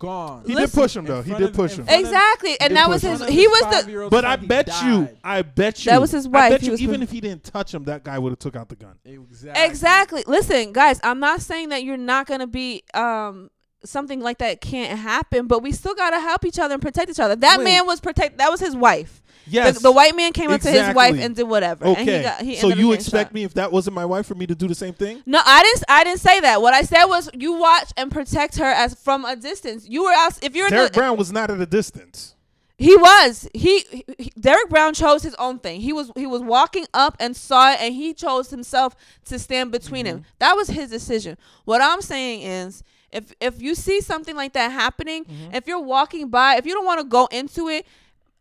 [0.00, 0.42] gone.
[0.44, 1.22] He Listen- did push him In though.
[1.22, 1.86] He front did of- push in him.
[1.86, 3.12] front of- Exactly, and that was his.
[3.12, 4.08] In front of He was the.
[4.10, 5.08] But I he bet you.
[5.22, 6.50] I bet you, That was his I wife.
[6.50, 8.38] bet He you, was even pu- if he didn't touch him, that guy would have
[8.40, 8.96] took out the gun.
[9.04, 9.64] Exactly.
[9.64, 10.24] Exactly.
[10.26, 13.50] Listen, guys, I'm not saying that you're not gonna be um
[13.84, 17.20] something like that can't happen, but we still gotta help each other and protect each
[17.20, 17.36] other.
[17.36, 17.64] That Wait.
[17.64, 18.38] man was protect.
[18.38, 19.22] That was his wife.
[19.46, 21.84] Yes, The, the white man came up to his wife and did whatever.
[21.84, 23.34] And he Okay, got, he so you expect shot.
[23.34, 25.22] me if that wasn't my wife for me to do the same thing?
[25.26, 25.84] No, I didn't.
[25.88, 26.62] I didn't say that.
[26.62, 29.86] What I said was you watch and protect her as from a distance.
[29.88, 30.42] You were out.
[30.42, 32.34] If you're Derek the, Brown was not at a distance.
[32.76, 33.48] He was.
[33.54, 33.84] He,
[34.18, 35.80] he Derek Brown chose his own thing.
[35.80, 39.70] He was he was walking up and saw it and he chose himself to stand
[39.70, 40.16] between mm-hmm.
[40.18, 40.24] him.
[40.38, 41.36] That was his decision.
[41.64, 42.82] What I'm saying is
[43.14, 45.54] if if you see something like that happening, mm-hmm.
[45.54, 47.86] if you're walking by, if you don't want to go into it,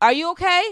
[0.01, 0.63] are you okay?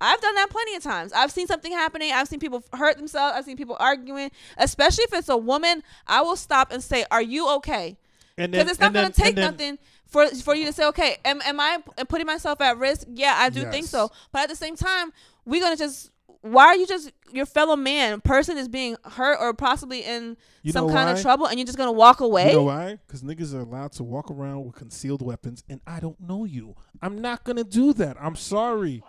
[0.00, 1.12] I've done that plenty of times.
[1.12, 2.12] I've seen something happening.
[2.12, 3.34] I've seen people hurt themselves.
[3.36, 5.82] I've seen people arguing, especially if it's a woman.
[6.06, 7.96] I will stop and say, "Are you okay?"
[8.36, 9.78] And because it's not going to take then- nothing
[10.14, 13.06] for for you to say, okay, am, am I putting myself at risk?
[13.12, 14.10] Yeah, I do think so.
[14.32, 15.12] But at the same time,
[15.44, 16.10] we're gonna just
[16.44, 20.72] why are you just your fellow man person is being hurt or possibly in You
[20.72, 21.12] some kind why?
[21.12, 22.50] of trouble, and you're just gonna walk away?
[22.50, 22.98] You know why?
[23.06, 26.76] Because niggas are allowed to walk around with concealed weapons, and I don't know you.
[27.02, 28.16] I'm not gonna do that.
[28.20, 29.02] I'm sorry.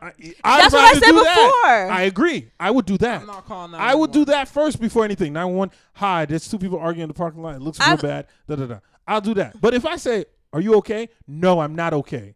[0.00, 1.36] I, I'd That's what I said do that.
[1.36, 1.90] before.
[1.96, 2.50] I agree.
[2.58, 3.20] I would do that.
[3.20, 5.32] I'm not calling I would do that first before anything.
[5.32, 5.72] 911.
[5.94, 7.54] Hi, there's two people arguing in the parking lot.
[7.54, 8.26] It looks real I've- bad.
[8.48, 8.78] Da da da.
[9.06, 9.60] I'll do that.
[9.60, 12.34] But if I say, "Are you okay?" No, I'm not okay.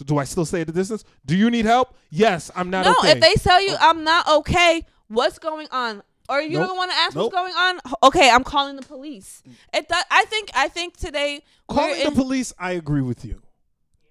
[0.00, 1.04] So do I still stay at a distance?
[1.26, 1.94] Do you need help?
[2.08, 2.90] Yes, I'm not okay.
[2.90, 3.10] no, okay.
[3.10, 3.76] if they tell you oh.
[3.90, 6.02] I'm not okay, what's going on?
[6.26, 6.68] Or you Nope.
[6.68, 7.30] don't want to ask Nope.
[7.30, 7.80] what's going on?
[8.04, 9.42] Okay, I'm calling the police.
[9.74, 13.42] It does, I think I think today we're Calling the police, I agree with you.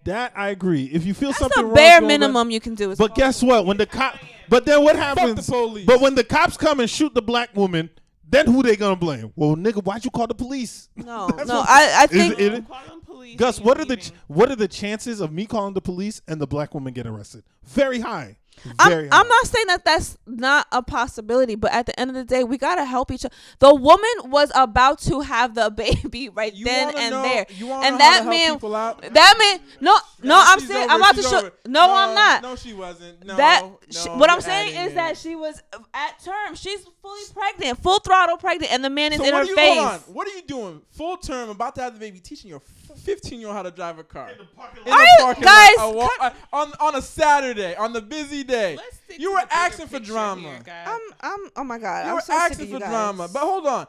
[0.04, 0.84] That I agree.
[0.94, 2.92] If you feel that's something wrong, bare going on- minimum you can do.
[2.92, 3.66] Is But guess what?
[3.66, 4.16] When the cop,
[4.48, 5.48] but then what Fuck happens?
[5.48, 5.88] the police.
[5.88, 7.90] But when the cops come and shoot the black woman,
[8.30, 9.32] then who they gonna blame?
[9.36, 10.90] Well, nigga, why'd you call the police?
[10.96, 13.84] no, That's no, what- I I think it- Call them police Gus, and what you
[13.84, 14.12] are the leaving.
[14.28, 17.44] what are the chances of me calling the police and the black woman get arrested?
[17.66, 18.38] Very high.
[18.78, 22.26] I'm, I'm not saying that that's not a possibility, but at the end of the
[22.26, 23.34] day, we gotta help each other.
[23.60, 28.00] The woman was about to have the baby right You then and know- there, and
[28.00, 31.38] that man, that man, no, no, Nah, I'm saying over, I'm about to show.
[31.38, 31.54] over.
[31.68, 32.42] No, I'm not.
[32.42, 33.24] No, she wasn't.
[33.26, 35.62] No, that no, sh- what I'm saying is that she was
[35.94, 36.56] at term.
[36.56, 40.02] She's fully pregnant, full throttle pregnant, and the man is So in her you, face.
[40.08, 40.82] What are you doing?
[40.92, 42.60] Full term, about to have the baby, teaching your
[42.96, 44.30] 15 year old how to drive a car.
[44.30, 47.94] In the Are you- parking guys, lot, a wa- uh, on on a Saturday, on
[47.94, 48.76] the busy day.
[48.78, 50.42] Let's You were the asking for drama.
[50.50, 50.60] here.
[50.86, 52.90] I'm, I'm, oh my god, You I'm were so sick asking of for you guys.
[52.90, 53.28] drama.
[53.32, 53.88] But hold on.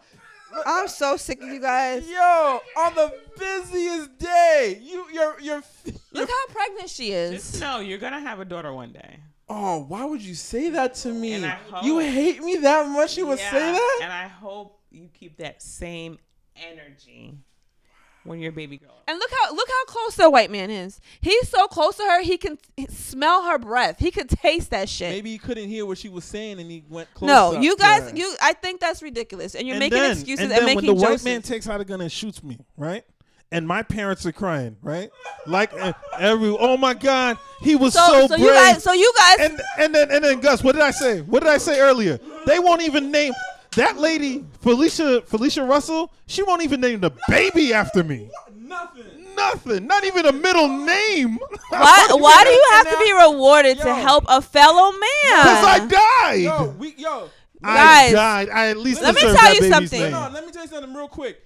[0.66, 2.08] I'm so sick of you guys.
[2.08, 7.60] Yo, on the busiest day, you you're you're, you're Look how pregnant she Just is.
[7.60, 9.20] know you're gonna have a daughter one day.
[9.48, 11.34] Oh, why would you say that to me?
[11.34, 13.16] And I You hate me that much?
[13.16, 13.98] You would Yeah, say that?
[14.02, 16.18] And I hope you keep that same
[16.56, 17.38] energy
[18.24, 19.02] when your baby girl.
[19.08, 21.00] And look how look how close the white man is.
[21.20, 23.98] He's so close to her, he can smell her breath.
[23.98, 25.10] He can taste that shit.
[25.10, 27.28] Maybe he couldn't hear what she was saying, and he went close.
[27.28, 28.34] no, you guys, you.
[28.40, 30.96] I think that's ridiculous, and you're and making then, excuses and and, then making when
[30.96, 31.24] the jokes.
[31.24, 33.04] white man takes out a gun and shoots me, right?
[33.52, 35.10] And my parents are crying, right?
[35.44, 38.40] Like uh, every, oh my god, he was so, so, so brave.
[38.40, 41.22] you guys, so you guys, and and then and then Gus, what did I say?
[41.22, 42.20] What did I say earlier?
[42.46, 43.32] They won't even name
[43.80, 46.12] that lady, Felicia Felicia Russell.
[46.26, 48.30] She won't even name the baby after me.
[48.54, 49.04] nothing.
[49.36, 49.86] Nothing.
[49.86, 51.38] Not even a middle name.
[51.70, 55.00] why, why do you have to be rewarded to help a fellow man?
[55.42, 56.42] Because I died.
[56.42, 57.30] Yo, we yo.
[57.62, 58.48] I died.
[58.50, 60.00] I at least let me tell that you something.
[60.00, 60.10] name.
[60.12, 61.40] No, no, let me tell you something real quick.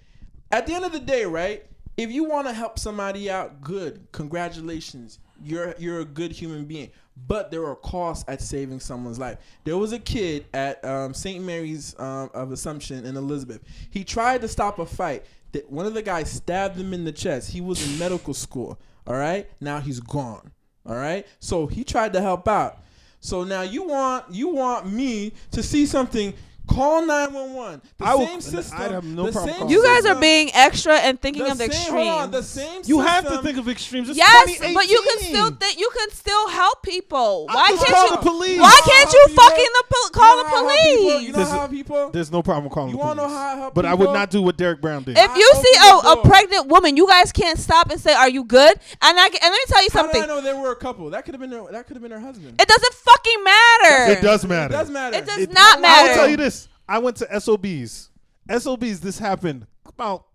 [0.51, 1.65] At the end of the day, right?
[1.97, 4.07] If you want to help somebody out, good.
[4.13, 5.19] Congratulations.
[5.43, 6.91] You're you're a good human being.
[7.17, 9.39] But there are costs at saving someone's life.
[9.63, 11.45] There was a kid at um, St.
[11.45, 13.61] Mary's um, of Assumption in Elizabeth.
[13.91, 15.25] He tried to stop a fight.
[15.53, 17.51] That one of the guys stabbed him in the chest.
[17.51, 18.79] He was in medical school.
[19.07, 19.49] All right.
[19.61, 20.51] Now he's gone.
[20.87, 21.27] All right.
[21.39, 22.79] So he tried to help out.
[23.21, 26.35] So now you want you want me to see something.
[26.67, 27.83] Call nine one one.
[27.99, 28.79] The I will- same system.
[28.81, 31.71] I'd have no problem calling you guys are being extra and thinking the of the
[31.71, 34.09] same, hold on, the same You have to think of extremes.
[34.09, 37.47] It's Yes, but you can still think you can still help people.
[37.51, 38.11] I Why can't call you?
[38.13, 38.61] the police.
[38.61, 40.69] Why You can't how you people- fucking the pol- call You the know how people-
[40.69, 41.23] police?
[41.23, 42.11] You know This is- how people.
[42.11, 43.33] There's no problem calling You the wanna police.
[43.33, 43.83] know how I help people?
[43.83, 45.19] but I would not do what Derek Brown did.
[45.19, 48.29] If I you see a, a pregnant woman, you guys can't stop and say, "Are
[48.29, 48.73] you good?"
[49.03, 50.23] And I can, and let me tell you How did something.
[50.23, 51.11] I know they were a couple?
[51.11, 52.61] That could have been her, that could have been her husband.
[52.61, 54.13] It doesn't fucking matter.
[54.13, 54.75] it does matter.
[54.75, 55.17] It does matter.
[55.19, 56.09] It does It- not I matter.
[56.09, 56.64] will tell you this.
[56.89, 58.11] I went to SOBs.
[58.51, 59.01] SOBs.
[59.01, 60.27] This happened about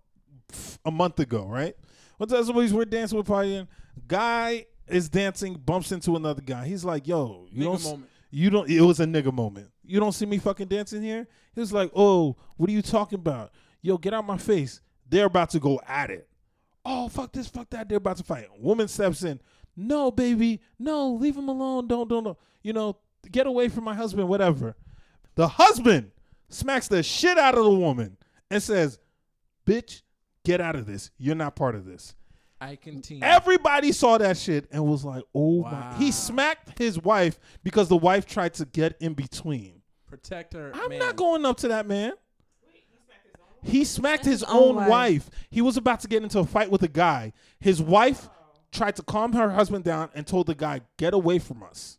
[0.84, 1.76] a month ago, right?
[2.18, 2.72] Went to SOBs.
[2.72, 3.68] We're dancing, we're partying.
[4.06, 6.66] Guy is dancing, bumps into another guy.
[6.66, 8.10] He's like, "Yo, you Nigga don't, moment.
[8.30, 9.68] you don't." It was a nigga moment.
[9.84, 11.26] You don't see me fucking dancing here.
[11.54, 13.52] He was like, "Oh, what are you talking about?
[13.82, 16.28] Yo, get out my face." They're about to go at it.
[16.84, 17.88] Oh, fuck this, fuck that.
[17.88, 18.46] They're about to fight.
[18.58, 19.40] Woman steps in.
[19.76, 20.60] No, baby.
[20.78, 21.88] No, leave him alone.
[21.88, 22.38] Don't, don't, don't.
[22.62, 22.96] You know,
[23.30, 24.76] get away from my husband, whatever.
[25.34, 26.12] The husband
[26.50, 28.16] smacks the shit out of the woman
[28.50, 28.98] and says,
[29.66, 30.02] Bitch,
[30.44, 31.10] get out of this.
[31.18, 32.14] You're not part of this.
[32.60, 33.24] I continue.
[33.24, 35.94] Everybody saw that shit and was like, oh my.
[35.96, 39.80] He smacked his wife because the wife tried to get in between.
[40.06, 40.70] Protect her.
[40.74, 40.98] I'm man.
[40.98, 42.12] not going up to that man.
[43.62, 44.88] He smacked his His own own wife.
[44.88, 45.30] wife.
[45.50, 47.32] He was about to get into a fight with a guy.
[47.60, 48.28] His wife
[48.72, 51.98] tried to calm her husband down and told the guy, "Get away from us."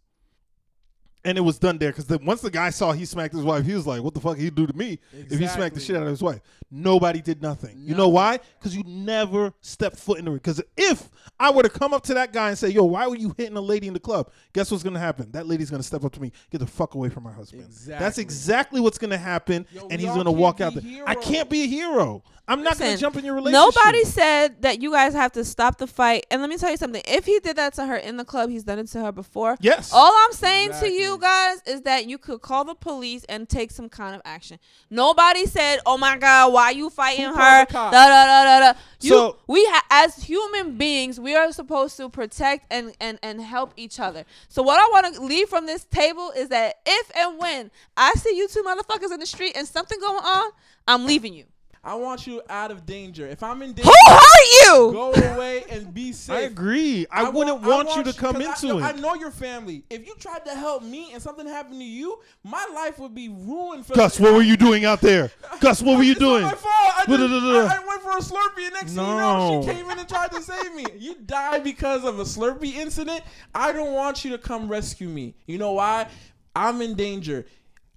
[1.24, 3.76] And it was done there because once the guy saw he smacked his wife, he
[3.76, 6.04] was like, "What the fuck he do to me if he smacked the shit out
[6.04, 6.40] of his wife?"
[6.72, 7.78] Nobody did nothing.
[7.78, 8.40] You know why?
[8.58, 12.14] Because you never stepped foot in the Because if I were to come up to
[12.16, 14.72] that guy and say, "Yo, why were you hitting a lady in the club?" Guess
[14.72, 15.30] what's gonna happen?
[15.32, 17.66] That lady's gonna step up to me, get the fuck away from my husband.
[17.66, 18.24] That's Exactly.
[18.24, 21.04] exactly what's gonna happen, Yo, and he's gonna walk out there.
[21.06, 22.24] I can't be a hero.
[22.48, 23.76] I'm not gonna jump in your relationship.
[23.76, 26.26] Nobody said that you guys have to stop the fight.
[26.30, 27.02] And let me tell you something.
[27.08, 29.58] If he did that to her in the club, he's done it to her before.
[29.62, 29.92] Yes.
[29.94, 30.98] All I'm saying to Exactly.
[31.12, 34.60] You guys is that you could call the police and take some kind of action.
[34.90, 38.80] Nobody said, "Oh my God, why you fighting Who her?" Da da da da da.
[39.02, 43.42] You, So- we ha- as human beings, we are supposed to protect and and and
[43.42, 44.26] help each other.
[44.50, 48.14] So what I want to leave from this table is that if and when I
[48.14, 50.52] see you two motherfuckers in the street and something going on,
[50.88, 51.46] I'm leaving you.
[51.84, 53.28] I want you out of danger.
[53.28, 54.92] If I'm in danger, Who hurt you?
[54.92, 56.36] go away and be safe.
[56.36, 57.08] I agree.
[57.10, 58.98] I, want- wouldn't I want, you to come into I, it.
[58.98, 59.84] I know your family.
[59.90, 63.30] If you tried to help me and something happened to you, my life would be
[63.30, 63.88] ruined.
[63.88, 65.32] For Gus, what were you doing out there?
[65.60, 66.44] Gus, what were you It's doing?
[66.44, 66.64] my fault.
[66.98, 69.90] I, just, I, I went for a Slurpee, and next thing you know, she came
[69.90, 70.86] in and tried to save me.
[71.00, 73.22] You died because of a Slurpee incident.
[73.56, 75.34] I don't want you to come rescue me.
[75.48, 76.08] You know why?
[76.56, 77.46] I'm in danger.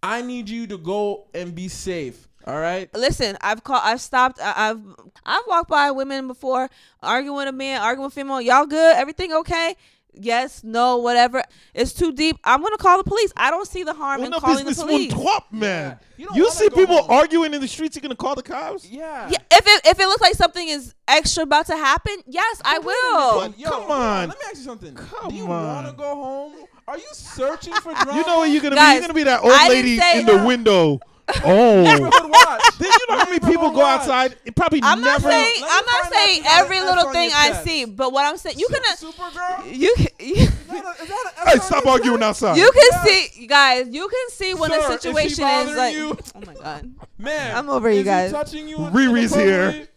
[0.03, 2.29] I need you to go and be safe.
[2.47, 2.89] All right.
[2.95, 4.81] Listen, I've called, I've stopped, I, I've,
[5.25, 6.69] I've walked by women before,
[7.03, 8.41] arguing with a man, arguing with a female.
[8.41, 8.97] Y'all good?
[8.97, 9.77] Everything okay?
[10.17, 11.43] Yes, no, whatever.
[11.73, 12.37] It's too deep.
[12.45, 13.33] I'm gonna call the police.
[13.37, 15.13] I don't see the harm On in the calling the police.
[15.13, 15.99] one top, man.
[16.17, 17.11] You don't You see people home.
[17.11, 18.89] arguing in the streets, you're gonna call the cops?
[18.89, 19.29] Yeah.
[19.29, 22.79] Yeah, if it if it looks like something is extra about to happen, yes, I
[22.79, 23.41] will.
[23.49, 24.29] But Yo, come on.
[24.29, 24.95] Let me ask you something.
[24.95, 25.49] Come Do you on.
[25.67, 26.53] want to go home?
[26.87, 28.15] Are you searching for drama?
[28.15, 28.83] You know what you're gonna be?
[28.93, 31.01] You're gonna be that old I lady say- in the window.
[31.45, 31.83] Oh.
[31.83, 32.63] Neighborhood watch.
[32.79, 34.01] Then you know how many people go Watch.
[34.01, 34.37] outside?
[34.45, 35.31] It probably I'm not never.
[35.31, 37.65] saying I'm not saying every little thing I chest.
[37.65, 39.75] see, but what I'm saying you can Supergirl.
[39.75, 42.57] you can you, Is that a- is that a Hey, stop arguing outside.
[42.59, 43.33] you can Yes.
[43.33, 46.19] see guys, you can see when Sir, a situation is bothering like you?
[46.35, 46.95] Oh my god.
[47.19, 48.31] Man, I'm over you guys.
[48.31, 49.89] He touching you Riri's here.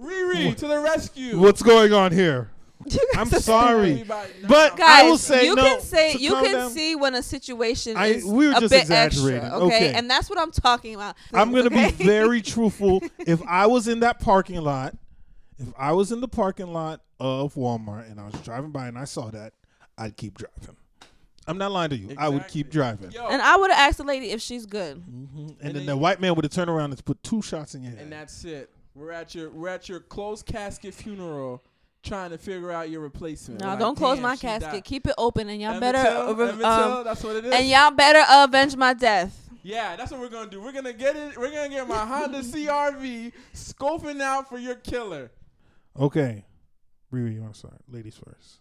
[0.00, 1.38] Riri to the rescue.
[1.38, 2.50] What's going on here?
[2.92, 5.62] You I'm sorry, Everybody- but I will say you no.
[5.62, 8.60] can say to you can down, see when a situation I- is we were a
[8.60, 9.40] just bit exaggerating.
[9.42, 9.76] extra, okay?
[9.88, 9.92] Okay.
[9.94, 11.16] And that's what I'm talking about.
[11.32, 11.90] I'm gonna Okay?
[11.92, 13.02] be very truthful.
[13.18, 14.96] If I was in that parking lot,
[15.58, 18.98] if I was in the parking lot of Walmart and I was driving by and
[18.98, 19.52] I saw that,
[19.96, 20.76] I'd keep driving.
[21.46, 22.14] I'm not lying to you.
[22.16, 23.10] I would keep driving.
[23.12, 24.96] Yo, And I would have asked the lady if she's good.
[24.96, 25.04] Mhm.
[25.06, 27.74] And, And then then the white man would have turned around and put two shots
[27.74, 28.00] in your head.
[28.00, 28.70] and that's it.
[28.94, 31.62] We're at your we're at your closed casket funeral,
[32.04, 33.60] trying to figure out your replacement.
[33.60, 34.70] No, like, don't close "Damn, my casket.
[34.72, 36.20] died." Keep it open, and y'all Emmett better Till?
[36.28, 37.52] uh, re- Emmett um, Till, that's what it is.
[37.54, 39.40] and y'all better avenge my death.
[39.62, 40.60] Yeah, that's what we're gonna do.
[40.60, 41.36] We're gonna get it.
[41.38, 45.30] We're gonna get my Honda CRV scoping out for your killer.
[45.98, 46.44] Okay.
[47.12, 47.78] Riri, I'm sorry.
[47.88, 48.58] Ladies first.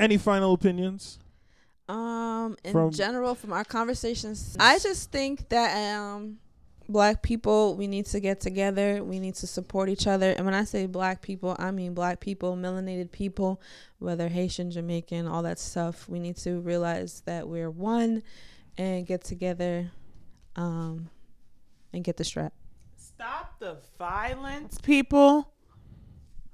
[0.00, 1.18] Any final opinions?
[1.88, 6.38] Um, in From- general, from our conversations, I just think that um,
[6.92, 9.02] black people we need to get together.
[9.02, 10.30] We need to support each other.
[10.30, 13.60] And when I say black people, I mean black people, melanated people,
[13.98, 16.08] whether Haitian, Jamaican, all that stuff.
[16.08, 18.22] We need to realize that we're one,
[18.78, 19.90] and get together,
[20.56, 21.10] um,
[21.92, 22.52] and get the strap.
[22.96, 25.52] Stop the violence, people.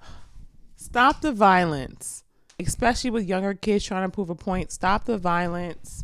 [0.76, 2.24] Stop the violence,
[2.58, 4.72] especially with younger kids trying to prove a point.
[4.72, 6.02] Stop the violence.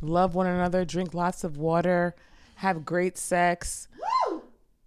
[0.00, 0.84] Love one another.
[0.84, 2.14] Drink lots of water.
[2.62, 3.88] Have great sex.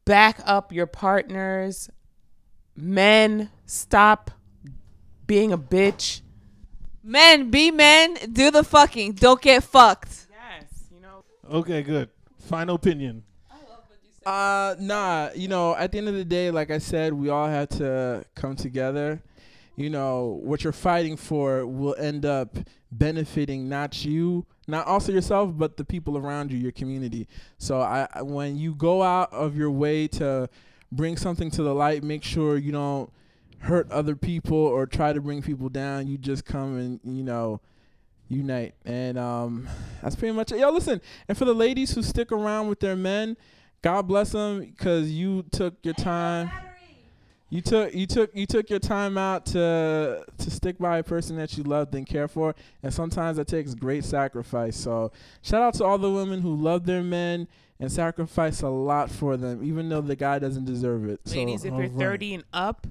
[0.05, 1.89] Back up your partners.
[2.73, 4.31] Men, stop
[5.27, 6.21] being a bitch.
[7.03, 8.15] Men, be men.
[8.31, 9.15] Do the fucking.
[9.15, 10.27] Don't get fucked.
[10.31, 11.25] Yes, you know.
[11.51, 12.07] Okay, good.
[12.39, 13.23] Final opinion.
[14.25, 15.31] Uh, nah.
[15.35, 18.23] You know, at the end of the day, like I said, we all have to
[18.35, 19.21] come together.
[19.75, 22.55] You know, what you're fighting for will end up
[22.89, 27.27] benefiting not you, not also yourself, but the people around you, your community.
[27.57, 30.49] So, I when you go out of your way to
[30.91, 33.11] bring something to the light, make sure you don't
[33.59, 36.07] hurt other people or try to bring people down.
[36.07, 37.61] You just come and you know
[38.27, 39.67] unite and um
[40.01, 42.95] that's pretty much it yo listen and for the ladies who stick around with their
[42.95, 43.37] men
[43.83, 46.49] god bless them because you took your time
[47.55, 51.37] You took you took you took your time out to to stick by a person
[51.37, 52.53] that you loved and care for,
[52.83, 54.75] and sometimes that takes great sacrifice.
[54.75, 57.47] So shout out to all the women who love their men
[57.79, 61.21] and sacrifice a lot for them, even though the guy doesn't deserve it.
[61.23, 61.97] So, Ladies, if you're alright.
[61.97, 62.87] 30 and up,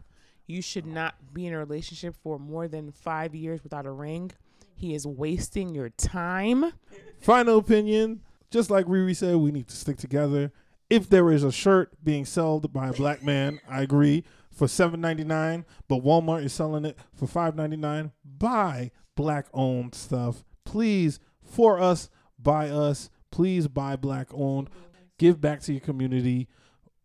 [0.47, 4.33] you should not be in a relationship for more than five years without a ring.
[4.75, 6.73] He is wasting your time.
[7.21, 8.23] Final opinion.
[8.51, 10.53] Just like Riri said, we need to stick together.
[10.89, 14.25] If there is a shirt being sold by a black man, I agree
[14.55, 18.13] for seven ninety nine, but Walmart is selling it for five ninety nine.
[18.25, 21.21] Buy black owned stuff, please.
[21.43, 24.71] For us, by us, please buy black owned.
[25.19, 26.49] Give back to your community.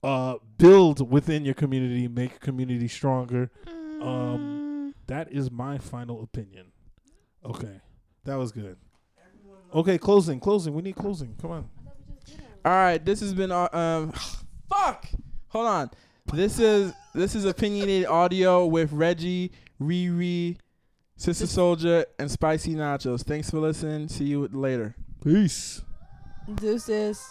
[0.02, 2.08] Uh, build within your community.
[2.08, 3.52] Make community stronger.
[4.02, 6.72] Um, that is my final opinion.
[7.44, 7.82] Okay,
[8.26, 8.78] that was good.
[9.74, 10.74] Okay, closing, closing.
[10.74, 11.36] We need closing.
[11.42, 11.70] Come on.
[12.66, 14.12] All right, this has been uh, um,
[14.70, 15.06] fuck.
[15.50, 15.92] Hold on.
[16.34, 19.52] This is this is opinionated audio with Reggie,
[19.82, 20.58] Riri,
[21.16, 23.24] Sister Soldier, and Spicy Nachos.
[23.24, 24.08] Thanks for listening.
[24.10, 24.96] See you later.
[25.24, 25.82] Peace.
[26.56, 27.26] Deuces.